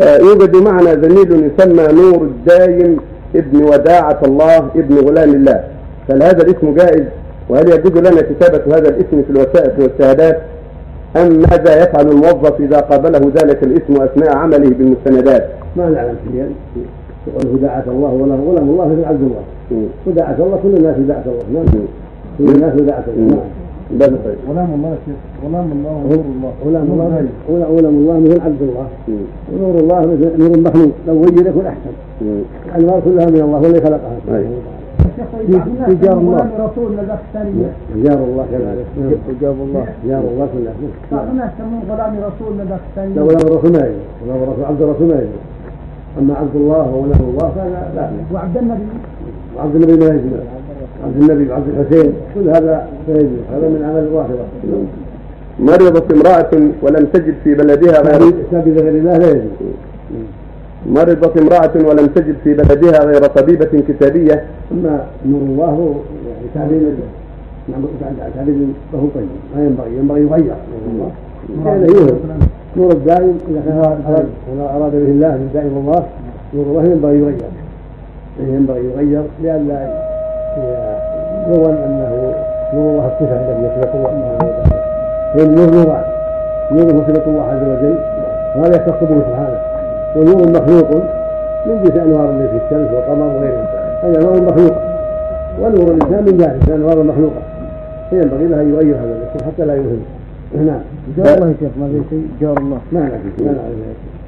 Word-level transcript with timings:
آه، 0.00 0.18
يوجد 0.18 0.56
معنا 0.56 0.94
زميل 0.94 1.50
يسمى 1.58 2.02
نور 2.02 2.22
الدايم 2.22 2.96
ابن 3.36 3.62
وداعة 3.62 4.18
الله 4.24 4.58
ابن 4.76 4.96
غلام 4.96 5.30
الله. 5.30 5.64
هل 6.10 6.22
هذا 6.22 6.42
الاسم 6.42 6.74
جائز؟ 6.74 7.04
وهل 7.48 7.68
يجوز 7.68 7.92
لنا 7.92 8.20
كتابة 8.20 8.76
هذا 8.76 8.88
الاسم 8.88 9.22
في 9.22 9.30
الوثائق 9.30 9.72
والشهادات؟ 9.80 10.40
أم 11.16 11.28
ماذا 11.28 11.82
يفعل 11.82 12.08
الموظف 12.08 12.60
إذا 12.60 12.80
قابله 12.80 13.32
ذلك 13.42 13.62
الاسم 13.62 14.02
أثناء 14.02 14.36
عمله 14.36 14.70
بالمستندات؟ 14.70 15.48
ما 15.76 15.90
نعلم 15.90 16.16
شيئا 16.32 16.50
يقول 17.26 17.58
هداعة 17.58 17.84
الله 17.88 18.08
ولا 18.08 18.34
غلام 18.34 18.70
الله 18.70 18.88
مثل 18.88 19.04
عبد 19.04 19.20
الله. 19.22 19.42
هداعة 20.06 20.36
الله 20.38 20.58
كل 20.62 20.68
الناس 20.68 20.96
هداعة 20.96 21.24
الله. 21.26 21.62
نعم. 21.62 21.84
كل 22.38 22.44
الناس 22.44 22.72
هداعة 22.72 23.04
الله. 23.16 23.44
نعم 23.90 23.98
بس 23.98 24.18
طيب 24.24 24.36
غلام 24.48 24.74
الله 24.74 24.88
يا 24.88 24.98
شيخ 25.06 25.16
غلام 25.44 25.72
الله 25.72 25.90
ونور 25.90 26.24
الله. 26.36 26.52
غلام 26.64 26.86
نور 26.86 27.00
الله. 27.06 27.28
غلام 27.78 27.94
الله 27.94 28.16
مثل 28.20 28.40
عبد 28.40 28.62
الله. 28.62 28.86
ونور 29.52 29.74
الله 29.80 30.00
مثل 30.00 30.38
نور 30.38 30.50
المخلوق. 30.54 30.92
لو 31.06 31.14
غير 31.22 31.46
يكون 31.46 31.66
أحسن. 31.66 31.92
الأنوار 32.66 33.00
كلها 33.00 33.26
من 33.26 33.40
الله 33.40 33.58
هو 33.58 33.64
اللي 33.64 33.80
خلقها. 33.80 34.16
في 35.86 35.94
جار 36.02 36.18
الله. 36.18 36.50
رسول 36.58 36.92
لذاك 36.92 37.20
الثانية 37.28 37.70
جار 38.04 38.18
الله 38.28 38.44
كذلك. 38.52 38.86
إجاب 39.30 39.56
الله. 39.66 39.86
جار 40.08 40.24
الله 40.32 40.48
كلها. 40.52 40.74
بعض 41.12 41.26
الناس 41.32 41.50
يسمون 41.54 41.82
غلام 41.90 42.12
رسول 42.28 42.52
لذاك 42.58 42.80
لا 43.16 43.22
غلام 43.22 43.46
الرسول 43.46 43.72
ما 43.72 43.78
يجوز. 43.78 44.06
غلام 44.24 44.42
الرسول 44.42 44.64
عبد 44.64 44.82
الرسول 44.82 45.06
ما 45.08 45.14
يجوز. 45.14 45.42
أما 46.18 46.34
عبد 46.34 46.56
الله 46.56 46.84
وغلام 46.94 47.22
الله 47.30 47.48
فهذا 47.56 47.92
لا. 47.96 48.10
وعبد 48.34 48.56
النبي. 48.56 48.86
وعبد 49.56 49.74
النبي 49.74 49.96
ما 50.04 50.14
يجوز. 50.14 50.32
عبد 51.04 51.22
النبي 51.22 51.50
وعبد 51.50 51.68
الحسين. 51.68 52.12
كل 52.34 52.48
هذا 52.48 52.88
لا 53.08 53.14
يجوز 53.14 53.40
هذا 53.52 53.68
من 53.68 53.82
عمل 53.84 54.04
الرافضه 54.08 54.44
مرضت 55.60 56.12
امرأة 56.12 56.70
ولم 56.82 57.06
تجد 57.12 57.34
في 57.44 57.54
بلدها 57.54 58.02
غير 58.02 58.34
بغير 58.52 58.88
الله 58.88 59.18
لا 59.18 59.30
يجوز. 59.30 59.50
مرضت 60.86 61.36
امرأة 61.36 61.88
ولم 61.88 62.06
تجد 62.06 62.36
في 62.44 62.54
بلدها 62.54 63.04
غير 63.04 63.26
طبيبة 63.26 63.82
كتابية. 63.88 64.44
أما 64.72 65.06
نور 65.26 65.40
الله 65.40 66.02
يعني 66.26 66.46
تعليم 66.54 66.96
نعم 67.68 67.82
تعليم 68.36 68.74
له 68.92 69.08
طيب 69.14 69.26
ما 69.56 69.64
ينبغي 69.64 69.96
ينبغي 69.96 70.20
يغير 70.20 70.54
نور 70.70 70.92
الله. 70.92 71.10
كان 71.64 71.80
يوهم 71.96 72.18
نور 72.76 72.92
الدائم 72.92 73.38
إذا 73.50 73.60
كان 73.66 74.26
إذا 74.54 74.76
أراد 74.76 74.92
به 74.92 75.10
الله 75.10 75.28
من 75.28 75.50
دائم 75.54 75.76
الله 75.76 76.06
نور 76.54 76.66
الله 76.66 76.84
ينبغي 76.84 77.18
يغير. 77.18 77.50
ينبغي 78.40 78.84
يغير 78.84 79.22
لئلا 79.42 80.07
يظن 81.50 81.76
أنه 81.86 82.34
نور 82.74 82.90
الله 82.90 83.06
الصفة 83.06 83.36
التي 83.36 83.66
يخلق 83.66 83.94
الله 83.96 84.10
سبحانه 84.10 84.34
وتعالى 84.34 84.78
فإن 85.34 85.54
نور 85.54 85.70
نوران 85.70 86.04
نور 86.72 87.04
صفه 87.08 87.30
الله 87.30 87.42
عز 87.42 87.62
وجل 87.62 87.96
وهذا 88.56 88.76
يختص 88.76 89.00
به 89.00 89.20
سبحانه. 89.28 89.58
ونور 90.16 90.48
مخلوق 90.48 90.90
من 91.66 91.82
جنس 91.84 91.96
أنوار 91.96 92.30
اللي 92.30 92.48
في 92.48 92.56
الشمس 92.56 92.88
والقمر 92.94 93.26
وغيرها 93.26 93.66
هذا 94.02 94.20
نور 94.22 94.42
مخلوق. 94.42 94.74
ونور 95.62 95.94
الإنسان 95.94 96.24
من 96.24 96.36
ذلك 96.36 96.68
الانوار 96.68 97.00
المخلوقه 97.00 97.42
فينبغي 98.10 98.46
له 98.46 98.60
أن 98.60 98.74
يغير 98.74 98.96
هذا 98.96 99.14
الاسم 99.16 99.46
حتى 99.46 99.64
لا 99.64 99.74
يوهم 99.74 100.02
نعم. 100.66 100.80
جار 101.16 101.34
الله 101.34 101.48
يا 101.48 101.54
شيخ 101.60 101.70
ما 101.80 101.86
في 101.86 102.02
شيء؟ 102.10 102.28
جار 102.40 102.58
الله. 102.58 102.78
ما 102.92 103.00
نعرف 103.00 103.12
ما 103.38 103.52
نعرف 103.52 104.27